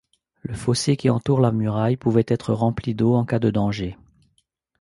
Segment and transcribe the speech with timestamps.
[0.41, 3.99] Le fossé qui entoure la muraille pouvait être rempli d'eau en cas de danger.